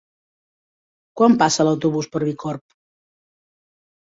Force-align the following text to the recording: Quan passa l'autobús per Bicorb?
Quan 1.21 1.35
passa 1.43 1.65
l'autobús 1.67 2.09
per 2.17 2.23
Bicorb? 2.25 2.67